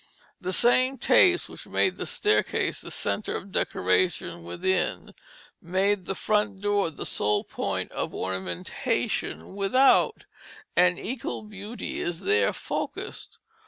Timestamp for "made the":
1.67-2.07, 5.61-6.15